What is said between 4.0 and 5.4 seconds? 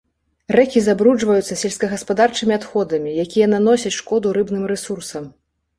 шкоду рыбным рэсурсам.